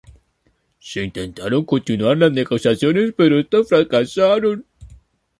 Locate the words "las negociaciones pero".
2.17-3.39